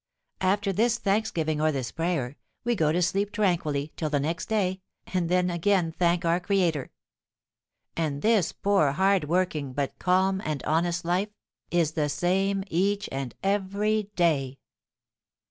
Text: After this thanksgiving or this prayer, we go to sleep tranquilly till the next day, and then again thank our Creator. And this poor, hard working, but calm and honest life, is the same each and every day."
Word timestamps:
After 0.41 0.73
this 0.73 0.97
thanksgiving 0.97 1.61
or 1.61 1.71
this 1.71 1.91
prayer, 1.91 2.35
we 2.63 2.73
go 2.73 2.91
to 2.91 3.03
sleep 3.03 3.31
tranquilly 3.31 3.93
till 3.95 4.09
the 4.09 4.19
next 4.19 4.47
day, 4.49 4.81
and 5.05 5.29
then 5.29 5.51
again 5.51 5.91
thank 5.91 6.25
our 6.25 6.39
Creator. 6.39 6.89
And 7.95 8.23
this 8.23 8.51
poor, 8.51 8.93
hard 8.93 9.25
working, 9.25 9.73
but 9.73 9.99
calm 9.99 10.41
and 10.43 10.63
honest 10.63 11.05
life, 11.05 11.29
is 11.69 11.91
the 11.91 12.09
same 12.09 12.63
each 12.67 13.09
and 13.11 13.35
every 13.43 14.09
day." 14.15 14.57